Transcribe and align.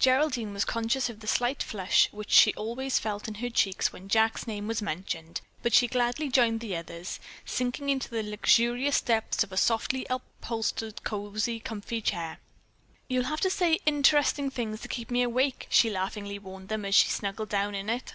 Geraldine 0.00 0.52
was 0.52 0.64
conscious 0.64 1.08
of 1.08 1.20
the 1.20 1.28
slight 1.28 1.62
flush 1.62 2.08
which 2.10 2.32
she 2.32 2.52
always 2.54 2.98
felt 2.98 3.28
in 3.28 3.34
her 3.36 3.48
cheeks 3.48 3.92
when 3.92 4.08
Jack's 4.08 4.44
name 4.44 4.66
was 4.66 4.82
mentioned, 4.82 5.40
but 5.62 5.72
she 5.72 5.86
gladly 5.86 6.28
joined 6.28 6.58
the 6.58 6.74
others, 6.74 7.20
sinking 7.44 7.88
into 7.88 8.10
the 8.10 8.24
luxurious 8.24 9.00
depths 9.00 9.44
of 9.44 9.52
a 9.52 9.56
softly 9.56 10.04
upholstered 10.10 11.04
cosy 11.04 11.60
comfort 11.60 12.02
chair. 12.06 12.38
"You'll 13.06 13.26
have 13.26 13.40
to 13.42 13.50
say 13.50 13.78
interesting 13.86 14.50
things 14.50 14.80
to 14.80 14.88
keep 14.88 15.12
me 15.12 15.22
awake," 15.22 15.68
she 15.70 15.90
laughingly 15.90 16.40
warned 16.40 16.70
them 16.70 16.84
as 16.84 16.96
she 16.96 17.06
snuggled 17.08 17.50
down 17.50 17.76
in 17.76 17.88
it. 17.88 18.14